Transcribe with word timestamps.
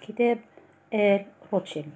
كتاب 0.00 0.38
آل 0.94 1.24
روتشيلد. 1.52 1.92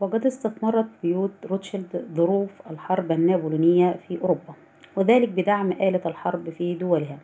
وقد 0.00 0.26
استثمرت 0.26 0.86
بيوت 1.02 1.30
روتشيلد 1.50 2.08
ظروف 2.14 2.50
الحرب 2.70 3.12
النابليونية 3.12 3.96
في 4.08 4.20
أوروبا 4.20 4.54
وذلك 4.96 5.28
بدعم 5.28 5.72
آلة 5.72 6.00
الحرب 6.06 6.50
في 6.50 6.74
دولها 6.74 7.18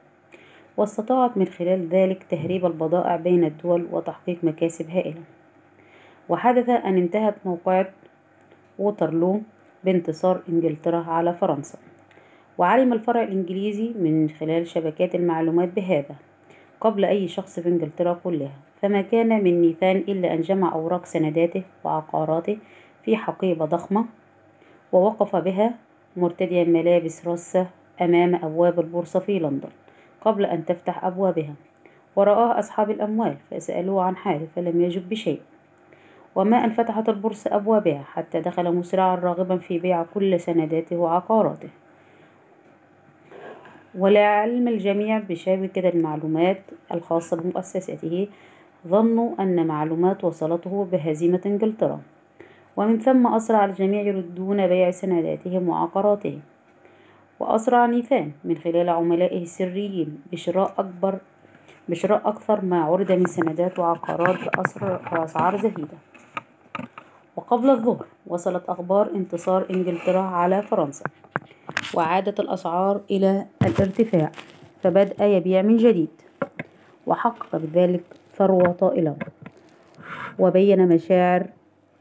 واستطاعت 0.77 1.37
من 1.37 1.47
خلال 1.47 1.89
ذلك 1.89 2.23
تهريب 2.23 2.67
البضائع 2.67 3.17
بين 3.17 3.45
الدول 3.45 3.89
وتحقيق 3.93 4.45
مكاسب 4.45 4.91
هائلة. 4.91 5.23
وحدث 6.29 6.69
أن 6.69 6.97
انتهت 6.97 7.35
موقعة 7.45 7.91
ووترلو 8.79 9.41
بانتصار 9.85 10.43
إنجلترا 10.49 10.99
على 10.99 11.35
فرنسا. 11.35 11.79
وعلم 12.59 12.93
الفرع 12.93 13.23
الإنجليزي 13.23 13.93
من 13.99 14.31
خلال 14.31 14.67
شبكات 14.67 15.15
المعلومات 15.15 15.69
بهذا 15.69 16.17
قبل 16.81 17.05
أي 17.05 17.29
شخص 17.29 17.61
في 17.61 17.69
إنجلترا 17.69 18.21
كلها. 18.25 18.70
فما 18.83 19.03
كان 19.03 19.45
من 19.45 19.61
نيثان 19.61 19.97
إلا 19.97 20.35
أن 20.35 20.41
جمع 20.41 20.73
أوراق 20.73 21.07
سنداته 21.07 21.63
وعقاراته 21.85 22.59
في 23.05 23.17
حقيبة 23.17 23.65
ضخمة 23.65 24.05
ووقف 24.93 25.37
بها 25.37 25.75
مرتديا 26.17 26.65
ملابس 26.65 27.29
رصة 27.29 27.67
أمام 28.01 28.35
أبواب 28.35 28.81
البورصة 28.81 29.21
في 29.21 29.39
لندن 29.39 29.69
قبل 30.21 30.45
أن 30.45 30.65
تفتح 30.65 31.05
أبوابها. 31.05 31.55
ورآه 32.17 32.59
أصحاب 32.59 32.91
الأموال 32.91 33.37
فسألوه 33.51 34.03
عن 34.03 34.17
حاله 34.17 34.47
فلم 34.57 34.81
يجب 34.81 35.09
بشيء. 35.09 35.41
وما 36.35 36.65
أن 36.65 36.71
فتحت 36.71 37.09
البورصة 37.09 37.57
أبوابها 37.57 38.03
حتى 38.03 38.41
دخل 38.41 38.73
مسرعا 38.75 39.17
راغبا 39.17 39.57
في 39.57 39.79
بيع 39.79 40.03
كل 40.03 40.41
سنداته 40.41 40.97
وعقاراته. 40.97 41.69
ولعلم 43.99 44.69
الجميع 44.69 45.19
بشبكة 45.19 45.89
المعلومات 45.89 46.63
الخاصة 46.95 47.37
بمؤسسته 47.37 48.29
ظنوا 48.89 49.43
أن 49.43 49.67
معلومات 49.67 50.25
وصلته 50.25 50.89
بهزيمة 50.93 51.41
إنجلترا. 51.47 52.01
ومن 52.77 52.99
ثم 52.99 53.27
أسرع 53.27 53.65
الجميع 53.65 54.01
يردون 54.01 54.67
بيع 54.67 54.91
سنداتهم 54.91 55.69
وعقاراتهم. 55.69 56.41
وأسرع 57.41 57.87
نيثان 57.87 58.33
من 58.45 58.57
خلال 58.57 58.89
عملائه 58.89 59.43
السريين 59.43 60.23
بشراء 60.33 60.75
أكبر 60.79 61.19
بشراء 61.89 62.29
أكثر 62.29 62.65
ما 62.65 62.85
عرض 62.85 63.13
من 63.13 63.27
سندات 63.27 63.79
وعقارات 63.79 64.39
بأسعار 65.13 65.57
زهيدة. 65.57 65.99
وقبل 67.37 67.71
الظهر 67.71 68.07
وصلت 68.27 68.65
أخبار 68.69 69.11
انتصار 69.15 69.67
إنجلترا 69.71 70.21
على 70.21 70.63
فرنسا. 70.63 71.05
وعادت 71.95 72.41
الأسعار 72.41 73.01
إلى 73.11 73.47
الارتفاع 73.63 74.31
فبدأ 74.83 75.27
يبيع 75.27 75.63
من 75.63 75.77
جديد. 75.77 76.09
وحقق 77.07 77.57
بذلك 77.57 78.20
ثروة 78.41 78.73
طائلة 78.73 79.17
وبين 80.39 80.89
مشاعر 80.89 81.47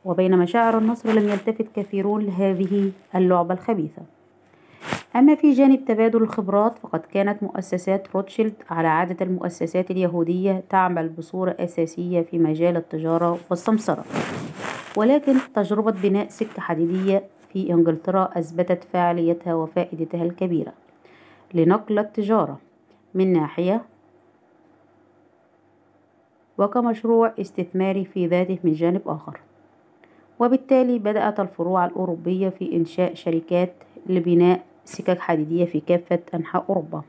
وبين 0.05 0.37
مشاعر 0.37 0.77
النصر 0.77 1.11
لم 1.11 1.29
يلتفت 1.29 1.67
كثيرون 1.75 2.25
لهذه 2.25 2.91
اللعبة 3.15 3.53
الخبيثة. 3.53 4.01
أما 5.15 5.35
في 5.35 5.51
جانب 5.51 5.85
تبادل 5.85 6.21
الخبرات 6.23 6.77
فقد 6.77 6.99
كانت 6.99 7.43
مؤسسات 7.43 8.07
روتشيلد 8.15 8.53
على 8.69 8.87
عادة 8.87 9.25
المؤسسات 9.25 9.91
اليهودية 9.91 10.63
تعمل 10.69 11.09
بصورة 11.09 11.55
أساسية 11.59 12.21
في 12.21 12.39
مجال 12.39 12.77
التجارة 12.77 13.37
والسمسرة. 13.49 14.05
ولكن 14.97 15.35
تجربة 15.55 15.91
بناء 15.91 16.29
سكة 16.29 16.61
حديدية 16.61 17.23
في 17.53 17.73
إنجلترا 17.73 18.29
أثبتت 18.33 18.83
فاعليتها 18.83 19.53
وفائدتها 19.53 20.23
الكبيرة. 20.23 20.73
لنقل 21.53 21.99
التجارة 21.99 22.59
من 23.13 23.33
ناحية 23.33 23.81
وكمشروع 26.59 27.33
استثماري 27.39 28.05
في 28.05 28.27
ذاته 28.27 28.59
من 28.63 28.73
جانب 28.73 29.01
آخر. 29.05 29.39
وبالتالي 30.39 30.99
بدأت 30.99 31.39
الفروع 31.39 31.85
الأوروبية 31.85 32.49
في 32.49 32.75
إنشاء 32.75 33.13
شركات 33.13 33.73
لبناء 34.09 34.63
سكك 34.85 35.19
حديدية 35.19 35.65
في 35.65 35.79
كافة 35.79 36.19
أنحاء 36.33 36.65
أوروبا 36.69 37.01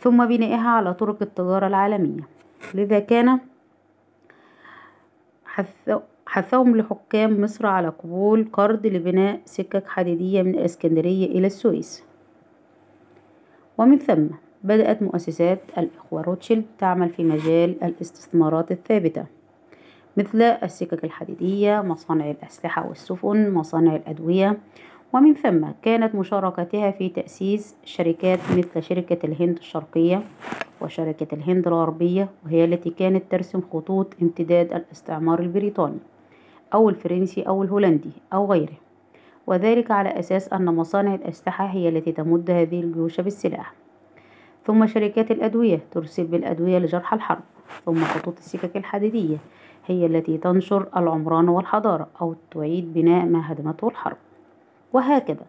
ثم 0.00 0.26
بنائها 0.26 0.68
على 0.68 0.94
طرق 0.94 1.22
التجارة 1.22 1.66
العالمية. 1.66 2.28
لذا 2.74 2.98
كان 2.98 3.38
حثهم 6.26 6.76
لحكام 6.76 7.40
مصر 7.40 7.66
على 7.66 7.88
قبول 7.88 8.48
قرض 8.52 8.86
لبناء 8.86 9.40
سكك 9.44 9.88
حديدية 9.88 10.42
من 10.42 10.54
الإسكندرية 10.54 11.26
إلى 11.26 11.46
السويس. 11.46 12.04
ومن 13.78 13.98
ثم 13.98 14.26
بدأت 14.64 15.02
مؤسسات 15.02 15.60
الإخوة 15.78 16.22
روتشيلد 16.22 16.64
تعمل 16.78 17.08
في 17.08 17.24
مجال 17.24 17.84
الاستثمارات 17.84 18.72
الثابتة 18.72 19.24
مثل 20.16 20.42
السكك 20.42 21.04
الحديدية 21.04 21.80
مصانع 21.80 22.30
الأسلحة 22.30 22.88
والسفن 22.88 23.50
مصانع 23.54 23.96
الأدوية. 23.96 24.58
ومن 25.12 25.34
ثم 25.34 25.66
كانت 25.82 26.14
مشاركتها 26.14 26.90
في 26.90 27.08
تأسيس 27.08 27.76
شركات 27.84 28.38
مثل 28.56 28.82
شركة 28.82 29.26
الهند 29.26 29.56
الشرقية 29.58 30.22
وشركة 30.80 31.34
الهند 31.34 31.66
الغربية 31.66 32.28
وهي 32.44 32.64
التي 32.64 32.90
كانت 32.90 33.22
ترسم 33.30 33.60
خطوط 33.72 34.14
امتداد 34.22 34.72
الاستعمار 34.72 35.40
البريطاني 35.40 35.98
أو 36.74 36.88
الفرنسي 36.88 37.42
أو 37.42 37.62
الهولندي 37.62 38.12
أو 38.32 38.52
غيره. 38.52 38.76
وذلك 39.46 39.90
على 39.90 40.18
أساس 40.18 40.52
أن 40.52 40.64
مصانع 40.64 41.14
الأسلحة 41.14 41.66
هي 41.66 41.88
التي 41.88 42.12
تمد 42.12 42.50
هذه 42.50 42.80
الجيوش 42.80 43.20
بالسلاح. 43.20 43.81
ثم 44.66 44.86
شركات 44.86 45.30
الأدوية 45.30 45.80
ترسل 45.90 46.24
بالأدوية 46.24 46.78
لجرحى 46.78 47.16
الحرب 47.16 47.42
ثم 47.84 48.04
خطوط 48.04 48.38
السكك 48.38 48.76
الحديدية 48.76 49.36
هي 49.86 50.06
التي 50.06 50.38
تنشر 50.38 50.88
العمران 50.96 51.48
والحضارة 51.48 52.08
أو 52.20 52.34
تعيد 52.50 52.94
بناء 52.94 53.26
ما 53.26 53.52
هدمته 53.52 53.88
الحرب. 53.88 54.16
وهكذا 54.92 55.46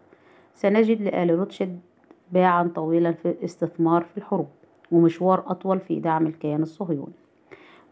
سنجد 0.54 1.02
لآل 1.02 1.30
روتشيلد 1.30 1.80
باعا 2.32 2.70
طويلا 2.74 3.12
في 3.12 3.30
الاستثمار 3.30 4.02
في 4.02 4.18
الحروب 4.18 4.48
ومشوار 4.92 5.44
أطول 5.46 5.80
في 5.80 6.00
دعم 6.00 6.26
الكيان 6.26 6.62
الصهيوني. 6.62 7.14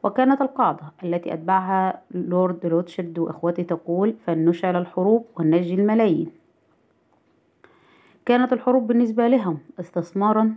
وكانت 0.03 0.41
القاعدة 0.43 0.83
التي 1.05 1.35
أتبعها 1.35 2.03
لورد 2.11 2.67
روتشيلد 2.67 3.19
وإخوته 3.19 3.63
تقول 3.63 4.15
فلنشعل 4.27 4.77
الحروب 4.77 5.27
ونجني 5.39 5.75
الملايين 5.75 6.31
كانت 8.27 8.53
الحروب 8.53 8.87
بالنسبة 8.87 9.29
لهم 9.29 9.59
استثمارا 9.81 10.55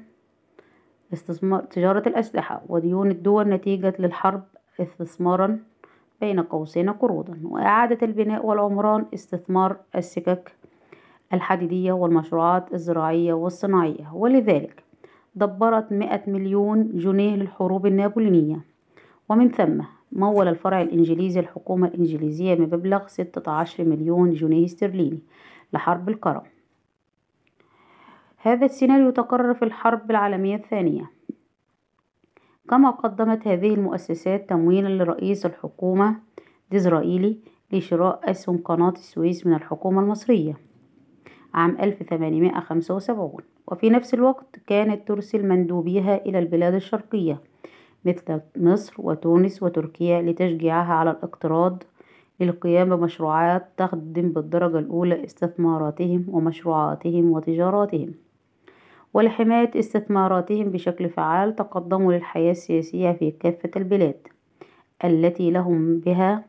استثمار 1.13 1.63
تجارة 1.63 2.09
الأسلحة 2.09 2.61
وديون 2.69 3.11
الدول 3.11 3.49
نتيجة 3.49 3.93
للحرب 3.99 4.43
استثمارا 4.79 5.59
بين 6.21 6.39
قوسين 6.39 6.89
قروضا 6.89 7.39
وإعادة 7.43 7.97
البناء 8.03 8.45
والعمران 8.45 9.05
استثمار 9.13 9.77
السكك 9.95 10.55
الحديدية 11.33 11.91
والمشروعات 11.91 12.73
الزراعية 12.73 13.33
والصناعية. 13.33 14.13
ولذلك 14.13 14.83
دبرت 15.35 15.91
مئة 15.91 16.21
مليون 16.27 16.97
جنيه 16.97 17.35
للحروب 17.35 17.85
النابليونية 17.85 18.59
ومن 19.29 19.51
ثم 19.51 19.81
مول 20.11 20.47
الفرع 20.47 20.81
الإنجليزي 20.81 21.39
الحكومة 21.39 21.87
الإنجليزية 21.87 22.53
بمبلغ 22.53 23.07
ستة 23.07 23.51
عشر 23.51 23.83
مليون 23.83 24.33
جنيه 24.33 24.65
استرليني 24.65 25.19
لحرب 25.73 26.09
الكرم 26.09 26.41
هذا 28.45 28.65
السيناريو 28.65 29.09
تكرر 29.09 29.53
في 29.53 29.65
الحرب 29.65 30.11
العالمية 30.11 30.55
الثانية. 30.55 31.11
كما 32.69 32.89
قدمت 32.89 33.47
هذه 33.47 33.73
المؤسسات 33.73 34.49
تمويلا 34.49 35.03
لرئيس 35.03 35.45
الحكومة 35.45 36.15
ديزرائيلي 36.71 37.37
لشراء 37.71 38.31
أسهم 38.31 38.57
قناة 38.57 38.89
السويس 38.89 39.47
من 39.47 39.53
الحكومة 39.53 40.01
المصرية 40.01 40.57
عام 41.53 41.77
1875 41.81 43.37
وفي 43.67 43.89
نفس 43.89 44.13
الوقت 44.13 44.59
كانت 44.67 45.07
ترسل 45.07 45.47
مندوبيها 45.47 46.25
إلى 46.25 46.39
البلاد 46.39 46.73
الشرقية 46.73 47.41
مثل 48.05 48.41
مصر 48.57 48.93
وتونس 48.97 49.63
وتركيا 49.63 50.21
لتشجيعها 50.21 50.93
على 50.93 51.11
الاقتراض 51.11 51.83
للقيام 52.39 52.95
بمشروعات 52.95 53.67
تخدم 53.77 54.29
بالدرجة 54.29 54.79
الأولى 54.79 55.25
استثماراتهم 55.25 56.25
ومشروعاتهم 56.29 57.31
وتجاراتهم. 57.31 58.24
ولحماية 59.15 59.71
استثماراتهم 59.75 60.69
بشكل 60.69 61.09
فعال 61.09 61.55
تقدموا 61.55 62.13
للحياة 62.13 62.51
السياسية 62.51 63.11
في 63.11 63.31
كافة 63.31 63.69
البلاد 63.75 64.27
التي 65.05 65.51
لهم 65.51 65.99
بها 65.99 66.43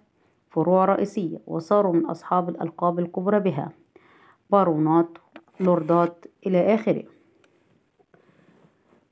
فروع 0.50 0.84
رئيسية 0.84 1.38
وصاروا 1.46 1.92
من 1.92 2.06
أصحاب 2.06 2.48
الألقاب 2.48 2.98
الكبرى 2.98 3.40
بها. 3.40 3.72
بارونات 4.50 5.08
لوردات 5.60 6.24
إلى 6.46 6.74
آخره. 6.74 7.02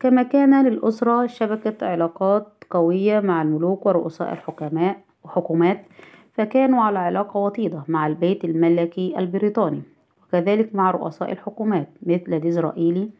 كما 0.00 0.22
كان 0.22 0.66
للأسرة 0.66 1.26
شبكة 1.26 1.86
علاقات 1.86 2.48
قوية 2.70 3.20
مع 3.20 3.42
الملوك 3.42 3.86
ورؤساء 3.86 4.32
الحكماء 4.32 5.00
وحكومات 5.24 5.84
فكانوا 6.32 6.82
على 6.82 6.98
علاقة 6.98 7.40
وطيدة 7.40 7.84
مع 7.88 8.06
البيت 8.06 8.44
الملكي 8.44 9.18
البريطاني 9.18 9.82
وكذلك 10.22 10.74
مع 10.74 10.90
رؤساء 10.90 11.32
الحكومات 11.32 11.88
مثل 12.02 12.38
ديزرائيلي 12.40 13.10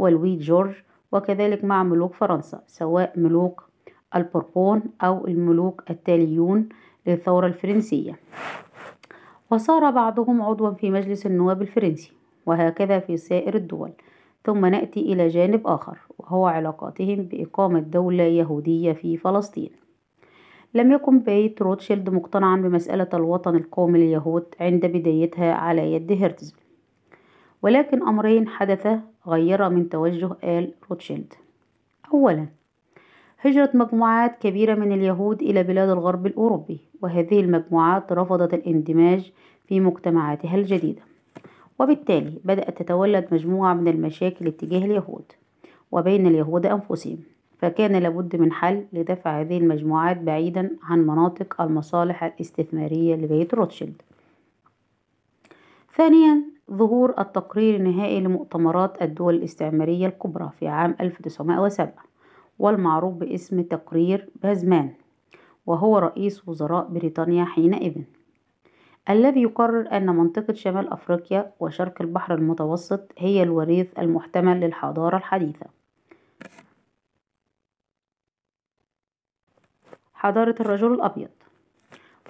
ولويد 0.00 0.38
جورج 0.38 0.74
وكذلك 1.12 1.64
مع 1.64 1.82
ملوك 1.82 2.14
فرنسا 2.14 2.62
سواء 2.66 3.12
ملوك 3.16 3.68
البوربون 4.16 4.82
أو 5.02 5.26
الملوك 5.26 5.82
التاليون 5.90 6.68
للثورة 7.06 7.46
الفرنسية. 7.46 8.18
وصار 9.50 9.90
بعضهم 9.90 10.42
عضوا 10.42 10.70
في 10.70 10.90
مجلس 10.90 11.26
النواب 11.26 11.62
الفرنسي 11.62 12.12
وهكذا 12.46 12.98
في 12.98 13.16
سائر 13.16 13.54
الدول. 13.54 13.90
ثم 14.44 14.66
نأتي 14.66 15.00
إلى 15.00 15.28
جانب 15.28 15.66
آخر 15.66 15.98
وهو 16.18 16.46
علاقاتهم 16.46 17.16
بإقامة 17.16 17.80
دولة 17.80 18.24
يهودية 18.24 18.92
في 18.92 19.16
فلسطين. 19.16 19.70
لم 20.74 20.92
يكن 20.92 21.18
بيت 21.18 21.62
روتشيلد 21.62 22.10
مقتنعا 22.10 22.56
بمسألة 22.56 23.08
الوطن 23.14 23.56
القومي 23.56 23.98
لليهود 23.98 24.44
عند 24.60 24.86
بدايتها 24.86 25.52
على 25.52 25.92
يد 25.92 26.22
هرتزل 26.22 26.59
ولكن 27.62 28.02
أمرين 28.02 28.48
حدثا 28.48 29.00
غيرا 29.26 29.68
من 29.68 29.88
توجه 29.88 30.30
آل 30.44 30.72
روتشيلد. 30.90 31.34
أولا 32.14 32.46
هجرة 33.40 33.70
مجموعات 33.74 34.38
كبيرة 34.38 34.74
من 34.74 34.92
اليهود 34.92 35.42
إلى 35.42 35.62
بلاد 35.62 35.88
الغرب 35.88 36.26
الأوروبي 36.26 36.78
وهذه 37.02 37.40
المجموعات 37.40 38.12
رفضت 38.12 38.54
الاندماج 38.54 39.32
في 39.68 39.80
مجتمعاتها 39.80 40.56
الجديدة. 40.56 41.02
وبالتالي 41.78 42.38
بدأت 42.44 42.82
تتولد 42.82 43.28
مجموعة 43.32 43.74
من 43.74 43.88
المشاكل 43.88 44.46
اتجاه 44.46 44.84
اليهود 44.84 45.24
وبين 45.92 46.26
اليهود 46.26 46.66
أنفسهم 46.66 47.18
فكان 47.58 47.96
لابد 47.96 48.36
من 48.36 48.52
حل 48.52 48.84
لدفع 48.92 49.40
هذه 49.40 49.58
المجموعات 49.58 50.18
بعيدا 50.18 50.70
عن 50.82 51.06
مناطق 51.06 51.60
المصالح 51.60 52.24
الاستثمارية 52.24 53.16
لبيت 53.16 53.54
روتشيلد. 53.54 54.02
ثانيا 55.96 56.42
ظهور 56.72 57.14
التقرير 57.18 57.76
النهائي 57.76 58.20
لمؤتمرات 58.20 59.02
الدول 59.02 59.34
الاستعمارية 59.34 60.06
الكبرى 60.06 60.50
في 60.58 60.68
عام 60.68 60.96
1907 61.00 61.94
والمعروف 62.58 63.14
باسم 63.14 63.62
تقرير 63.62 64.28
بازمان 64.42 64.94
وهو 65.66 65.98
رئيس 65.98 66.48
وزراء 66.48 66.86
بريطانيا 66.88 67.44
حينئذ. 67.44 68.02
الذي 69.10 69.42
يقرر 69.42 69.96
أن 69.96 70.06
منطقة 70.06 70.54
شمال 70.54 70.92
أفريقيا 70.92 71.52
وشرق 71.60 72.02
البحر 72.02 72.34
المتوسط 72.34 73.12
هي 73.18 73.42
الوريث 73.42 73.98
المحتمل 73.98 74.60
للحضارة 74.60 75.16
الحديثة. 75.16 75.66
حضارة 80.14 80.54
الرجل 80.60 80.92
الأبيض. 80.92 81.28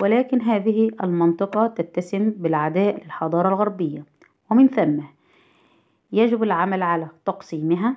ولكن 0.00 0.40
هذه 0.40 0.90
المنطقة 1.02 1.66
تتسم 1.66 2.30
بالعداء 2.30 3.04
للحضارة 3.04 3.48
الغربية. 3.48 4.09
ومن 4.50 4.68
ثم 4.68 5.00
يجب 6.12 6.42
العمل 6.42 6.82
على 6.82 7.08
تقسيمها 7.26 7.96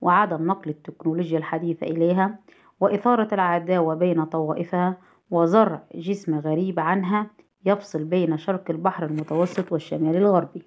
وعدم 0.00 0.46
نقل 0.46 0.70
التكنولوجيا 0.70 1.38
الحديثة 1.38 1.86
إليها 1.86 2.38
وإثارة 2.80 3.34
العداوة 3.34 3.94
بين 3.94 4.24
طوائفها 4.24 4.96
وزرع 5.30 5.82
جسم 5.94 6.38
غريب 6.38 6.80
عنها 6.80 7.30
يفصل 7.66 8.04
بين 8.04 8.38
شرق 8.38 8.70
البحر 8.70 9.04
المتوسط 9.06 9.72
والشمال 9.72 10.16
الغربي. 10.16 10.62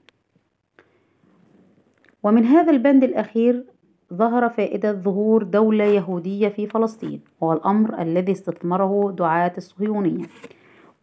ومن 2.23 2.45
هذا 2.45 2.71
البند 2.71 3.03
الأخير 3.03 3.65
ظهر 4.13 4.49
فائدة 4.49 4.93
ظهور 4.93 5.43
دولة 5.43 5.83
يهودية 5.83 6.49
في 6.49 6.67
فلسطين 6.67 7.21
وهو 7.41 7.53
الأمر 7.53 8.01
الذي 8.01 8.31
استثمره 8.31 9.11
دعاة 9.11 9.53
الصهيونية. 9.57 10.25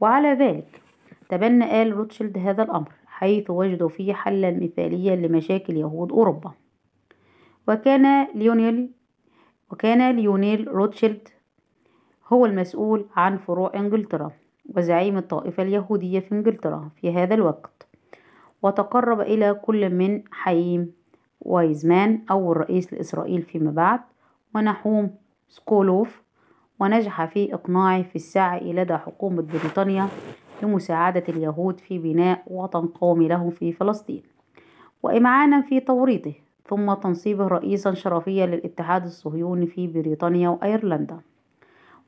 وعلى 0.00 0.32
ذلك 0.32 0.82
تبنى 1.28 1.82
آل 1.82 1.96
روتشيلد 1.96 2.38
هذا 2.38 2.62
الأمر. 2.62 2.92
حيث 3.18 3.50
وجدوا 3.50 3.88
فيه 3.88 4.12
حلا 4.12 4.50
مثاليا 4.50 5.16
لمشاكل 5.16 5.76
يهود 5.76 6.12
أوروبا. 6.12 6.52
وكان 7.68 8.26
ليونيل 8.34 8.90
وكان 9.70 10.16
ليونيل 10.16 10.68
روتشيلد 10.68 11.28
هو 12.32 12.46
المسؤول 12.46 13.06
عن 13.16 13.38
فروع 13.38 13.72
إنجلترا 13.74 14.30
وزعيم 14.76 15.18
الطائفة 15.18 15.62
اليهودية 15.62 16.20
في 16.20 16.32
إنجلترا 16.32 16.90
في 16.96 17.12
هذا 17.12 17.34
الوقت 17.34 17.88
وتقرب 18.62 19.20
إلى 19.20 19.54
كل 19.54 19.90
من 19.90 20.22
حييم 20.30 20.92
وايزمان 21.40 22.24
أول 22.30 22.56
رئيس 22.56 22.92
لإسرائيل 22.92 23.42
فيما 23.42 23.70
بعد 23.70 24.00
ونحوم 24.54 25.14
سكولوف 25.48 26.22
ونجح 26.80 27.24
في 27.24 27.54
إقناعه 27.54 28.02
في 28.02 28.16
السعي 28.16 28.72
لدى 28.72 28.96
حكومة 28.96 29.42
بريطانيا 29.42 30.08
لمساعدة 30.62 31.24
اليهود 31.28 31.80
في 31.80 31.98
بناء 31.98 32.42
وطن 32.46 32.86
قومي 32.86 33.28
لهم 33.28 33.50
في 33.50 33.72
فلسطين. 33.72 34.22
وإمعانا 35.02 35.60
في 35.60 35.80
توريطه 35.80 36.34
تم 36.68 36.94
تنصيبه 36.94 37.46
رئيسا 37.46 37.94
شرفيا 37.94 38.46
للاتحاد 38.46 39.04
الصهيوني 39.04 39.66
في 39.66 39.86
بريطانيا 39.86 40.48
وأيرلندا. 40.48 41.20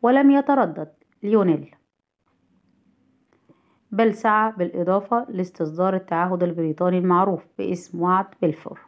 ولم 0.02 0.31
يتردد 0.31 0.88
ليونيل. 1.23 1.75
بل 3.93 4.14
سعى 4.14 4.52
بالإضافة 4.58 5.26
لاستصدار 5.29 5.94
التعهد 5.94 6.43
البريطاني 6.43 6.99
المعروف 6.99 7.47
باسم 7.58 8.02
وعد 8.02 8.26
بلفور 8.43 8.81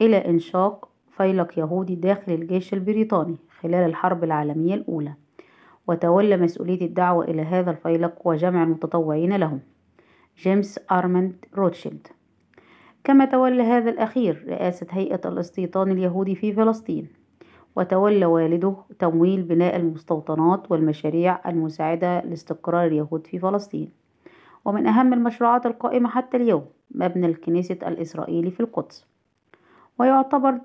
إلى 0.00 0.16
إنشاء 0.16 0.88
فيلق 1.10 1.58
يهودي 1.58 1.94
داخل 1.94 2.32
الجيش 2.32 2.74
البريطاني 2.74 3.36
خلال 3.60 3.74
الحرب 3.74 4.24
العالمية 4.24 4.74
الأولى. 4.74 5.14
وتولى 5.90 6.36
مسؤولية 6.36 6.80
الدعوة 6.86 7.24
إلى 7.24 7.42
هذا 7.42 7.70
الفيلق 7.70 8.14
وجمع 8.24 8.62
المتطوعين 8.62 9.36
لهم. 9.36 9.60
جيمس 10.38 10.80
أرمند 10.92 11.44
روتشيلد. 11.56 12.06
كما 13.04 13.24
تولى 13.24 13.62
هذا 13.62 13.90
الأخير 13.90 14.44
رئاسة 14.48 14.86
هيئة 14.90 15.20
الاستيطان 15.24 15.90
اليهودي 15.90 16.34
في 16.34 16.52
فلسطين 16.52 17.08
وتولى 17.76 18.26
والده 18.26 18.76
تمويل 18.98 19.42
بناء 19.42 19.76
المستوطنات 19.76 20.70
والمشاريع 20.70 21.50
المساعدة 21.50 22.20
لاستقرار 22.20 22.86
اليهود 22.86 23.26
في 23.26 23.38
فلسطين. 23.38 23.90
ومن 24.64 24.86
أهم 24.86 25.12
المشروعات 25.12 25.66
القائمة 25.66 26.08
حتى 26.08 26.36
اليوم 26.36 26.64
مبنى 26.90 27.26
الكنيست 27.26 27.78
الإسرائيلي 27.86 28.50
في 28.50 28.60
القدس. 28.60 29.06
ويعتبر 29.98 30.58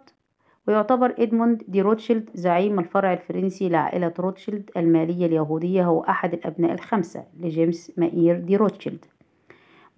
ويعتبر 0.68 1.14
إدموند 1.20 1.64
دي 1.68 1.82
روتشيلد 1.82 2.30
زعيم 2.34 2.80
الفرع 2.80 3.14
الفرنسي 3.14 3.70
لعائلة 3.70 4.14
روتشيلد 4.20 4.70
المالية 4.78 5.26
اليهودية 5.26 5.86
هو 5.86 6.02
أحد 6.02 6.34
الأبناء 6.34 6.72
الخمسة 6.74 7.24
لجيمس 7.40 7.92
مائير 7.98 8.40
دي 8.40 8.56
روتشيلد 8.56 9.06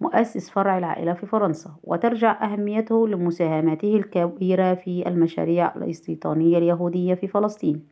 مؤسس 0.00 0.50
فرع 0.50 0.78
العائلة 0.78 1.12
في 1.12 1.26
فرنسا. 1.26 1.70
وترجع 1.84 2.44
أهميته 2.44 3.08
لمساهمته 3.08 3.96
الكبيرة 3.96 4.74
في 4.74 5.08
المشاريع 5.08 5.74
الاستيطانية 5.76 6.58
اليهودية 6.58 7.14
في 7.14 7.26
فلسطين 7.26 7.82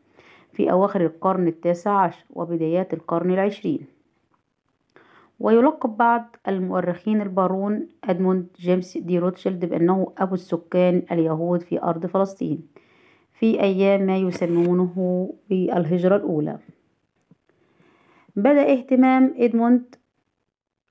في 0.53 0.71
أواخر 0.73 1.01
القرن 1.01 1.49
التاسع 1.49 1.91
عشر 2.01 2.25
وبدايات 2.31 2.95
القرن 2.95 3.31
العشرين. 3.31 3.96
ويلقب 5.41 5.97
بعض 5.97 6.37
المؤرخين 6.49 7.21
البارون 7.21 7.89
أدموند 8.05 8.47
جيمس 8.59 8.99
دي 8.99 9.19
روتشيلد 9.19 9.65
بأنه 9.65 10.13
أبو 10.19 10.35
السكان 10.35 11.03
اليهود 11.13 11.63
في 11.63 11.83
أرض 11.83 12.07
فلسطين 12.07 12.61
في 13.33 13.61
أيام 13.61 14.03
ما 14.07 14.17
يسمونه 14.17 15.35
بالهجرة 15.51 16.17
الأولى. 16.17 16.59
بدأ 18.37 18.73
اهتمام 18.73 19.35
إدموند 19.39 19.95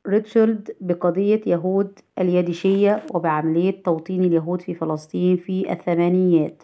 روتشيلد 0.07 0.75
بقضية 0.81 1.41
يهود 1.47 1.99
اليديشية 2.19 3.03
وبعملية 3.13 3.83
توطين 3.83 4.23
اليهود 4.23 4.61
في 4.61 4.73
فلسطين 4.73 5.37
في 5.37 5.71
الثمانينيات 5.71 6.63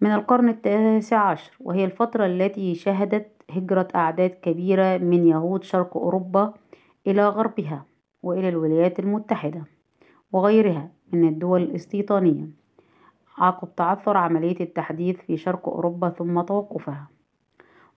من 0.00 0.14
القرن 0.14 0.48
التاسع 0.48 1.18
عشر 1.18 1.52
وهي 1.60 1.84
الفترة 1.84 2.26
التي 2.26 2.74
شهدت 2.74 3.39
هجرة 3.50 3.88
أعداد 3.94 4.30
كبيرة 4.30 4.98
من 4.98 5.26
يهود 5.26 5.62
شرق 5.62 5.96
أوروبا 5.96 6.54
إلى 7.06 7.28
غربها 7.28 7.84
وإلى 8.22 8.48
الولايات 8.48 8.98
المتحدة 8.98 9.62
وغيرها 10.32 10.90
من 11.12 11.28
الدول 11.28 11.62
الاستيطانية 11.62 12.46
عقب 13.38 13.68
تعثر 13.76 14.16
عملية 14.16 14.60
التحديث 14.60 15.16
في 15.16 15.36
شرق 15.36 15.68
أوروبا 15.68 16.08
ثم 16.08 16.40
توقفها. 16.40 17.08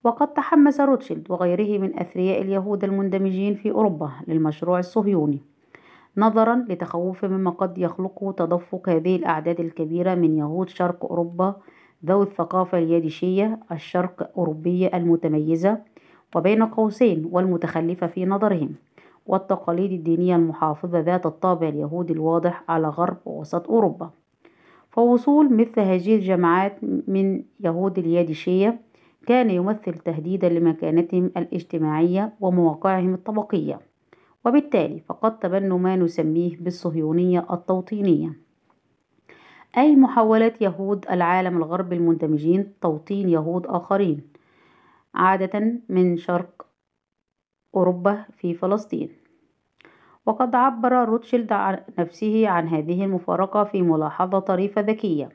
وقد 0.04 0.32
تحمس 0.32 0.80
روتشيلد 0.80 1.30
وغيره 1.30 1.78
من 1.78 1.98
أثرياء 1.98 2.42
اليهود 2.42 2.84
المندمجين 2.84 3.54
في 3.54 3.70
أوروبا 3.70 4.10
للمشروع 4.28 4.78
الصهيوني 4.78 5.40
نظرا 6.16 6.64
لتخوف 6.68 7.24
مما 7.24 7.50
قد 7.50 7.78
يخلقه 7.78 8.32
تدفق 8.32 8.88
هذه 8.88 9.16
الأعداد 9.16 9.60
الكبيرة 9.60 10.14
من 10.14 10.38
يهود 10.38 10.68
شرق 10.68 11.04
أوروبا 11.04 11.56
ذوي 12.04 12.22
الثقافة 12.22 12.78
اليديشية 12.78 13.60
الشرق 13.72 14.30
أوروبية 14.38 14.90
المتميزة 14.94 15.78
وبين 16.36 16.62
قوسين 16.62 17.28
والمتخلفة 17.32 18.06
في 18.06 18.26
نظرهم 18.26 18.74
والتقاليد 19.26 19.92
الدينية 19.92 20.36
المحافظة 20.36 21.00
ذات 21.00 21.26
الطابع 21.26 21.68
اليهودي 21.68 22.12
الواضح 22.12 22.64
على 22.68 22.88
غرب 22.88 23.16
ووسط 23.24 23.68
أوروبا. 23.70 24.10
فوصول 24.90 25.56
مثل 25.56 25.80
هذه 25.80 26.16
الجماعات 26.16 26.76
من 27.08 27.42
يهود 27.60 27.98
الياديشية 27.98 28.80
كان 29.26 29.50
يمثل 29.50 29.94
تهديدا 29.94 30.48
لمكانتهم 30.48 31.30
الاجتماعية 31.36 32.32
ومواقعهم 32.40 33.14
الطبقية. 33.14 33.80
وبالتالي 34.46 35.00
فقد 35.08 35.38
تبنوا 35.38 35.78
ما 35.78 35.96
نسميه 35.96 36.56
بالصهيونية 36.60 37.46
التوطينية. 37.52 38.43
أي 39.76 39.96
محاولات 39.96 40.62
يهود 40.62 41.06
العالم 41.10 41.56
الغربي 41.56 41.96
المندمجين 41.96 42.72
توطين 42.80 43.28
يهود 43.28 43.66
آخرين 43.66 44.20
عادة 45.14 45.80
من 45.88 46.16
شرق 46.16 46.66
أوروبا 47.74 48.24
في 48.36 48.54
فلسطين. 48.54 49.08
وقد 50.26 50.54
عبر 50.54 50.92
روتشيلد 50.92 51.52
عن 51.52 51.82
نفسه 51.98 52.48
عن 52.48 52.68
هذه 52.68 53.04
المفارقة 53.04 53.64
في 53.64 53.82
ملاحظة 53.82 54.38
طريفة 54.38 54.80
ذكية 54.80 55.28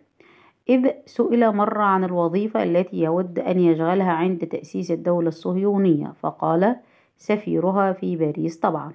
إذ 0.69 0.89
سئل 1.05 1.55
مرة 1.55 1.83
عن 1.83 2.03
الوظيفة 2.03 2.63
التي 2.63 2.97
يود 2.97 3.39
أن 3.39 3.59
يشغلها 3.59 4.11
عند 4.11 4.45
تأسيس 4.47 4.91
الدولة 4.91 5.27
الصهيونية 5.27 6.13
فقال 6.19 6.75
سفيرها 7.17 7.93
في 7.93 8.15
باريس 8.15 8.57
طبعا. 8.59 8.93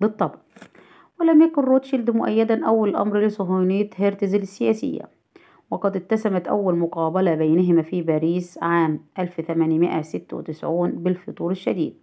بالطبع. 0.00 0.38
ولم 1.20 1.42
يكن 1.42 1.62
روتشيلد 1.62 2.10
مؤيدا 2.10 2.66
أول 2.66 2.88
الأمر 2.88 3.20
لصهيونية 3.20 3.90
هرتزل 3.98 4.42
السياسية. 4.42 5.02
وقد 5.70 5.96
اتسمت 5.96 6.48
أول 6.48 6.76
مقابلة 6.78 7.34
بينهما 7.34 7.82
في 7.82 8.02
باريس 8.02 8.58
عام 8.62 9.00
1896 9.18 10.90
بالفتور 10.90 11.50
الشديد. 11.50 11.94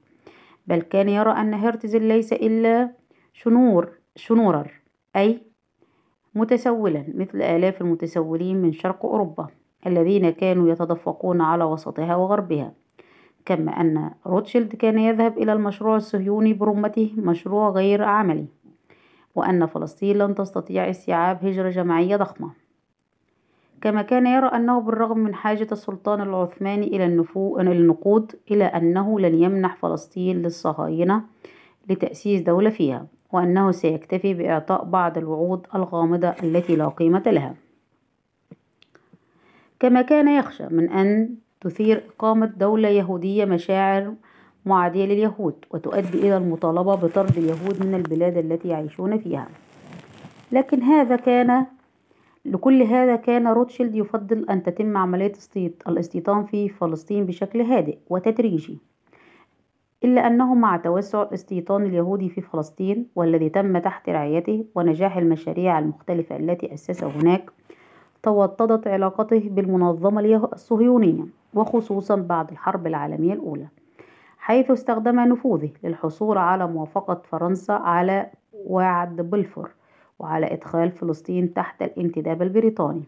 بل 0.68 0.82
كان 0.82 1.10
يرى 1.10 1.32
أن 1.32 1.54
هرتزل 1.54 2.04
ليس 2.04 2.34
إلا 2.34 2.92
شنور 3.34 3.90
شنورر 4.16 4.82
أي 5.16 5.42
متسولا 6.36 7.06
مثل 7.16 7.42
آلاف 7.42 7.82
المتسولين 7.82 8.62
من 8.62 8.72
شرق 8.72 9.06
أوروبا 9.06 9.48
الذين 9.88 10.30
كانوا 10.30 10.70
يتدفقون 10.70 11.42
على 11.42 11.64
وسطها 11.64 12.16
وغربها. 12.16 12.74
كما 13.46 13.72
أن 13.82 14.12
روتشيلد 14.28 14.76
كان 14.76 15.00
يذهب 15.00 15.38
إلى 15.38 15.54
المشروع 15.54 15.96
الصهيوني 15.96 16.54
برمته 16.54 17.12
مشروع 17.18 17.70
غير 17.70 18.04
عملي. 18.04 18.46
وأن 19.36 19.66
فلسطين 19.66 20.18
لن 20.18 20.36
تستطيع 20.36 20.90
استيعاب 20.90 21.46
هجرة 21.46 21.70
جماعية 21.70 22.16
ضخمة. 22.16 22.52
كما 23.82 24.02
كان 24.02 24.28
يرى 24.28 24.48
أنه 24.48 24.82
بالرغم 24.82 25.18
من 25.20 25.36
حاجة 25.36 25.68
السلطان 25.72 26.22
العثماني 26.22 26.88
إلى 26.88 27.06
النقود 27.60 28.36
إلى 28.52 28.64
أنه 28.64 29.20
لن 29.20 29.44
يمنح 29.44 29.76
فلسطين 29.76 30.42
للصهاينة 30.42 31.24
لتأسيس 31.90 32.42
دولة 32.42 32.70
فيها 32.70 33.06
وأنه 33.32 33.72
سيكتفي 33.72 34.34
بإعطاء 34.34 34.84
بعض 34.84 35.18
الوعود 35.18 35.68
الغامضة 35.76 36.30
التي 36.30 36.76
لا 36.76 36.88
قيمة 36.88 37.24
لها. 37.26 37.56
كما 39.80 40.02
كان 40.02 40.28
يخشى 40.28 40.66
من 40.72 40.90
أن 40.90 41.36
تثير 41.62 42.04
إقامة 42.10 42.46
دولة 42.46 42.90
يهودية 42.90 43.46
مشاعر 43.46 44.14
معادية 44.66 45.06
لليهود 45.06 45.56
وتؤدي 45.72 46.18
إلى 46.20 46.38
المطالبة 46.38 46.96
بطرد 46.96 47.38
اليهود 47.38 47.86
من 47.86 47.94
البلاد 47.96 48.38
التي 48.38 48.68
يعيشون 48.68 49.18
فيها. 49.18 49.48
لكن 50.52 50.82
هذا 50.82 51.16
كان 51.16 51.66
لكل 52.46 52.82
هذا 52.82 53.16
كان 53.16 53.48
روتشيلد 53.48 53.96
يفضل 53.96 54.46
أن 54.50 54.64
تتم 54.64 54.98
عملية 54.98 55.34
الاستيطان 55.88 56.46
في 56.46 56.70
فلسطين 56.70 57.26
بشكل 57.26 57.62
هادئ 57.62 57.98
وتدريجي. 58.10 58.78
إلا 60.04 60.28
أنه 60.28 60.54
مع 60.54 60.78
توسع 60.78 61.22
الاستيطان 61.22 61.86
اليهودي 61.86 62.30
في 62.30 62.42
فلسطين 62.42 63.08
والذي 63.16 63.50
تم 63.50 63.78
تحت 63.78 64.10
رعايته 64.10 64.66
ونجاح 64.76 65.18
المشاريع 65.18 65.80
المختلفة 65.80 66.36
التي 66.36 66.74
أسسها 66.74 67.10
هناك 67.10 67.52
توطدت 68.24 68.88
علاقته 68.88 69.50
بالمنظمة 69.50 70.50
الصهيونية 70.54 71.24
وخصوصا 71.54 72.16
بعد 72.16 72.52
الحرب 72.52 72.88
العالمية 72.88 73.34
الأولى. 73.34 73.68
حيث 74.42 74.72
استخدم 74.72 75.20
نفوذه 75.20 75.70
للحصول 75.84 76.38
على 76.38 76.68
موافقة 76.68 77.22
فرنسا 77.30 77.72
على 77.72 78.32
وعد 78.54 79.16
بلفور 79.16 79.72
وعلى 80.20 80.54
إدخال 80.54 80.92
فلسطين 80.92 81.54
تحت 81.54 81.82
الانتداب 81.82 82.42
البريطاني. 82.42 83.04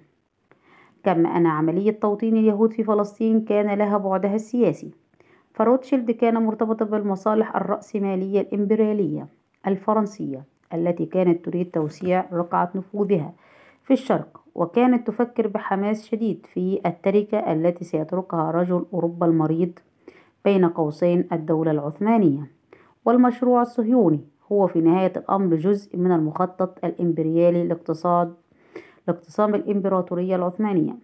كما 1.03 1.37
أن 1.37 1.45
عملية 1.45 1.91
توطين 1.91 2.37
اليهود 2.37 2.73
في 2.73 2.83
فلسطين 2.83 3.41
كان 3.41 3.77
لها 3.77 3.97
بعدها 3.97 4.35
السياسي. 4.35 4.91
فروتشيلد 5.53 6.11
كان 6.11 6.43
مرتبطا 6.43 6.85
بالمصالح 6.85 7.55
الرأسمالية 7.55 8.41
الإمبريالية 8.41 9.27
الفرنسية 9.67 10.43
التي 10.73 11.05
كانت 11.05 11.45
تريد 11.45 11.71
توسيع 11.71 12.25
رقعة 12.33 12.71
نفوذها 12.75 13.33
في 13.83 13.93
الشرق 13.93 14.41
وكانت 14.55 15.07
تفكر 15.07 15.47
بحماس 15.47 16.05
شديد 16.05 16.45
في 16.53 16.81
التركة 16.85 17.39
التي 17.53 17.85
سيتركها 17.85 18.51
رجل 18.51 18.85
أوروبا 18.93 19.25
المريض 19.25 19.79
بين 20.45 20.65
قوسين 20.65 21.27
الدولة 21.31 21.71
العثمانية. 21.71 22.51
والمشروع 23.05 23.61
الصهيوني 23.61 24.19
هو 24.51 24.67
في 24.67 24.81
نهاية 24.81 25.13
الأمر 25.17 25.55
جزء 25.55 25.97
من 25.97 26.11
المخطط 26.11 26.85
الإمبريالي 26.85 27.67
لاقتصاد 27.67 28.33
لاقتصام 29.07 29.55
الإمبراطورية 29.55 30.35
العثمانية. 30.35 30.95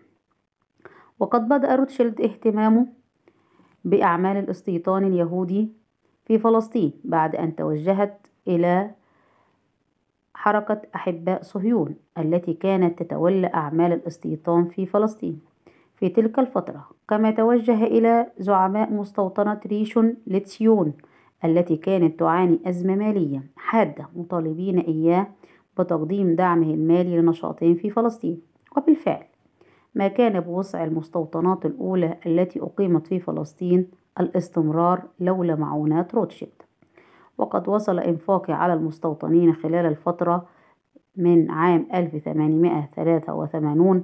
وقد 1.20 1.48
بدأ 1.48 1.76
روتشيلد 1.76 2.22
اهتمامه 2.22 2.88
بأعمال 3.86 4.38
الاستيطان 4.38 5.04
اليهودي 5.04 5.74
في 6.26 6.40
فلسطين 6.40 6.94
بعد 7.04 7.36
أن 7.36 7.56
توجهت 7.56 8.28
إلى 8.48 8.92
حركة 10.34 10.82
أحباء 10.96 11.42
صهيون 11.42 11.96
التي 12.18 12.54
كانت 12.54 13.04
تتولى 13.04 13.48
أعمال 13.48 13.94
الاستيطان 13.94 14.66
في 14.66 14.86
فلسطين. 14.86 15.40
في 16.00 16.10
تلك 16.10 16.40
الفترة 16.40 16.86
كما 17.10 17.32
توجه 17.32 17.84
إلى 17.84 18.28
زعماء 18.38 18.94
مستوطنة 18.94 19.60
ريشون 19.68 20.16
لتسيون 20.28 20.94
التي 21.46 21.76
كانت 21.78 22.20
تعاني 22.20 22.60
أزمة 22.66 22.96
مالية 22.96 23.44
حادة 23.56 24.08
مطالبين 24.16 24.80
إياه 24.80 25.28
بتقديم 25.80 26.36
دعمه 26.36 26.74
المالي 26.74 27.22
لنشاطهم 27.22 27.76
في 27.76 27.90
فلسطين. 27.90 28.42
وبالفعل 28.78 29.24
ما 29.96 30.08
كان 30.08 30.40
بوسع 30.40 30.84
المستوطنات 30.84 31.66
الأولى 31.66 32.18
التي 32.26 32.62
أقيمت 32.62 33.08
في 33.08 33.20
فلسطين 33.20 33.88
الاستمرار 34.20 35.02
لولا 35.20 35.56
معونات 35.56 36.16
روتشيلد. 36.16 36.62
وقد 37.38 37.70
وصل 37.70 38.00
إنفاقه 38.00 38.54
على 38.54 38.74
المستوطنين 38.74 39.54
خلال 39.54 39.86
الفترة 39.86 40.46
من 41.16 41.52
عام 41.52 41.88
1883 41.94 44.04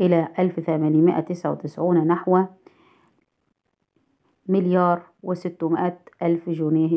إلى 0.00 0.28
1899 0.38 2.06
نحو 2.06 2.44
مليار 4.46 5.02
وستمائة 5.22 5.98
ألف 6.22 6.50
جنيه 6.50 6.94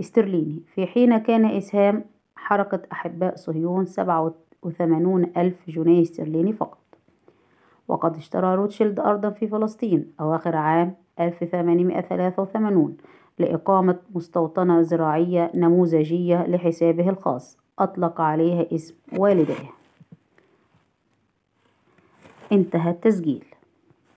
استرليني. 0.00 0.62
في 0.74 0.86
حين 0.86 1.18
كان 1.18 1.44
إسهام 1.44 2.04
حركة 2.36 2.82
أحباء 2.92 3.36
صهيون 3.36 3.84
سبعة 3.84 4.34
وثمانون 4.62 5.32
ألف 5.36 5.70
جنيه 5.70 6.02
استرليني 6.02 6.52
فقط. 6.52 6.78
وقد 7.88 8.16
اشترى 8.16 8.54
روتشيلد 8.54 9.00
أرضا 9.00 9.30
في 9.30 9.48
فلسطين 9.48 10.12
أواخر 10.20 10.56
عام 10.56 10.94
1883 11.20 12.96
لإقامة 13.38 13.98
مستوطنة 14.14 14.82
زراعية 14.82 15.50
نموذجية 15.54 16.46
لحسابه 16.46 17.10
الخاص. 17.10 17.58
أطلق 17.78 18.20
عليها 18.20 18.74
اسم 18.74 18.94
والديه. 19.18 19.79
انتهى 22.52 22.90
التسجيل. 22.90 23.49